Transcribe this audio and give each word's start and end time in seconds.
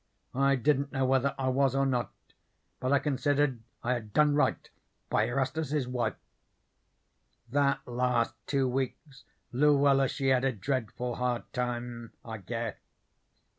I 0.33 0.55
didn't 0.55 0.91
know 0.91 1.05
whether 1.05 1.35
I 1.37 1.49
was 1.49 1.75
or 1.75 1.85
not, 1.85 2.11
but 2.79 2.91
I 2.91 2.97
considered 2.97 3.61
I 3.83 3.93
had 3.93 4.13
done 4.13 4.33
right 4.33 4.67
by 5.11 5.25
Erastus's 5.27 5.87
wife. 5.87 6.15
"That 7.51 7.85
last 7.87 8.33
two 8.47 8.67
weeks 8.67 9.25
Luella 9.51 10.07
she 10.07 10.29
had 10.29 10.43
a 10.43 10.53
dreadful 10.53 11.17
hard 11.17 11.43
time, 11.53 12.13
I 12.25 12.39
guess. 12.39 12.77